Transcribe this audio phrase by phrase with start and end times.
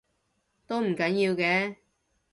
[0.65, 1.75] 都唔緊要嘅